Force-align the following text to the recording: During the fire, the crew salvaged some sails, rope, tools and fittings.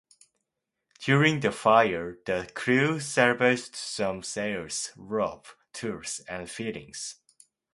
During 0.97 1.41
the 1.41 1.51
fire, 1.51 2.17
the 2.25 2.49
crew 2.55 2.99
salvaged 2.99 3.75
some 3.75 4.23
sails, 4.23 4.91
rope, 4.97 5.45
tools 5.73 6.21
and 6.27 6.49
fittings. 6.49 7.17